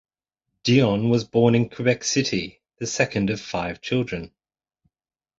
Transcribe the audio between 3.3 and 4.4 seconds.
five children.